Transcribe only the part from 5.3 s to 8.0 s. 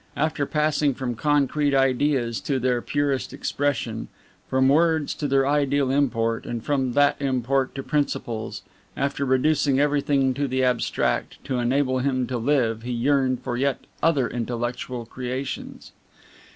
ideal import, and from that import to